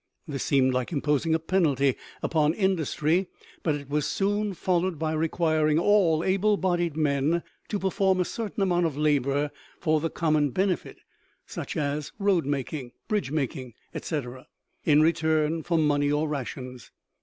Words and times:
This 0.27 0.43
seemed 0.43 0.73
like 0.73 0.91
imposing 0.91 1.35
a 1.35 1.37
penalty 1.39 1.95
upon 2.23 2.55
industry; 2.55 3.27
but 3.61 3.75
it 3.75 3.87
was 3.87 4.07
soon 4.07 4.55
followed 4.55 4.97
by 4.97 5.13
requiring 5.13 5.77
all 5.77 6.23
able 6.23 6.57
bodied 6.57 6.97
men 6.97 7.43
to 7.67 7.77
perform 7.77 8.19
a 8.19 8.25
certain 8.25 8.63
amount 8.63 8.87
of 8.87 8.97
labor 8.97 9.51
for 9.79 9.99
the 9.99 10.09
common 10.09 10.49
benefit, 10.49 10.97
such 11.45 11.77
as 11.77 12.13
road 12.17 12.47
making, 12.47 12.93
bridge 13.07 13.31
building, 13.31 13.75
etc., 13.93 14.47
in 14.85 15.01
return 15.01 15.61
for 15.61 15.77
money 15.77 16.11
or 16.11 16.27
rations. 16.27 16.89